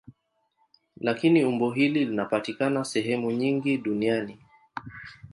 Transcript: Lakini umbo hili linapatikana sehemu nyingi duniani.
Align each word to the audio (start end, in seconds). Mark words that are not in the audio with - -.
Lakini 1.01 1.45
umbo 1.45 1.71
hili 1.71 2.05
linapatikana 2.05 2.83
sehemu 2.83 3.31
nyingi 3.31 3.77
duniani. 3.77 4.39